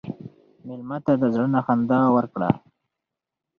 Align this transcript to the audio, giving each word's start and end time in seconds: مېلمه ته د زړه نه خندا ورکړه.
مېلمه 0.65 0.97
ته 1.05 1.13
د 1.21 1.23
زړه 1.33 1.47
نه 1.55 1.61
خندا 1.65 1.99
ورکړه. 2.15 2.49